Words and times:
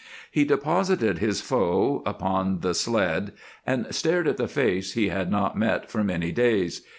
He 0.31 0.45
deposited 0.45 1.19
his 1.19 1.41
foe 1.41 2.01
upon 2.07 2.61
the 2.61 2.73
sled 2.73 3.33
and 3.67 3.85
stared 3.93 4.27
at 4.27 4.37
the 4.37 4.47
face 4.47 4.93
he 4.93 5.09
had 5.09 5.29
not 5.29 5.55
met 5.55 5.91
for 5.91 6.03
many 6.03 6.31
days. 6.31 6.81